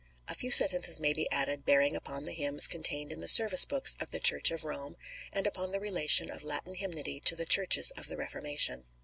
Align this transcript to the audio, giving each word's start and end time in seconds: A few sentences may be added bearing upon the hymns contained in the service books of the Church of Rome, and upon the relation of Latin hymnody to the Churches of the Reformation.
A 0.27 0.33
few 0.33 0.49
sentences 0.49 0.99
may 0.99 1.13
be 1.13 1.29
added 1.29 1.63
bearing 1.63 1.95
upon 1.95 2.23
the 2.23 2.31
hymns 2.31 2.65
contained 2.65 3.11
in 3.11 3.19
the 3.19 3.27
service 3.27 3.65
books 3.65 3.95
of 3.99 4.09
the 4.09 4.19
Church 4.19 4.49
of 4.49 4.63
Rome, 4.63 4.95
and 5.31 5.45
upon 5.45 5.71
the 5.71 5.79
relation 5.79 6.31
of 6.31 6.41
Latin 6.43 6.73
hymnody 6.73 7.19
to 7.19 7.35
the 7.35 7.45
Churches 7.45 7.91
of 7.91 8.07
the 8.07 8.17
Reformation. 8.17 8.85